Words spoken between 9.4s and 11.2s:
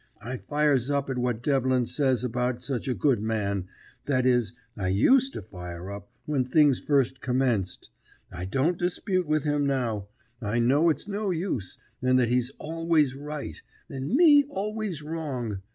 him now; I know it's